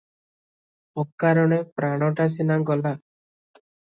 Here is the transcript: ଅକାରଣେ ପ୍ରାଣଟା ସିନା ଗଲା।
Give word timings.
ଅକାରଣେ 1.03 1.59
ପ୍ରାଣଟା 1.81 2.27
ସିନା 2.37 2.57
ଗଲା। 2.73 2.97